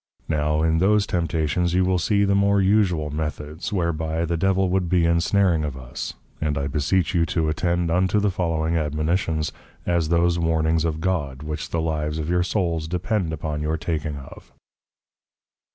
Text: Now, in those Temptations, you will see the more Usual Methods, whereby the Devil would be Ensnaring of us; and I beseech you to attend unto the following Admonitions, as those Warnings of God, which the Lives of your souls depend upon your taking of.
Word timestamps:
Now, 0.27 0.63
in 0.63 0.79
those 0.79 1.05
Temptations, 1.05 1.75
you 1.75 1.85
will 1.85 1.99
see 1.99 2.23
the 2.23 2.33
more 2.33 2.59
Usual 2.59 3.11
Methods, 3.11 3.71
whereby 3.71 4.25
the 4.25 4.35
Devil 4.35 4.67
would 4.71 4.89
be 4.89 5.05
Ensnaring 5.05 5.63
of 5.63 5.77
us; 5.77 6.15
and 6.41 6.57
I 6.57 6.65
beseech 6.65 7.13
you 7.13 7.23
to 7.27 7.49
attend 7.49 7.91
unto 7.91 8.19
the 8.19 8.31
following 8.31 8.75
Admonitions, 8.75 9.51
as 9.85 10.09
those 10.09 10.39
Warnings 10.39 10.85
of 10.85 11.01
God, 11.01 11.43
which 11.43 11.69
the 11.69 11.81
Lives 11.81 12.17
of 12.17 12.31
your 12.31 12.41
souls 12.41 12.87
depend 12.87 13.31
upon 13.31 13.61
your 13.61 13.77
taking 13.77 14.15
of. 14.15 14.51